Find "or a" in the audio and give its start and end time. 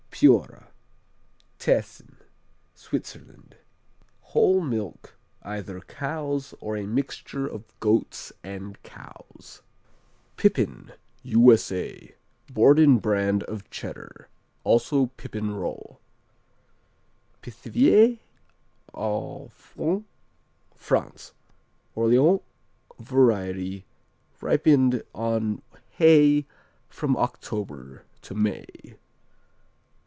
6.59-6.85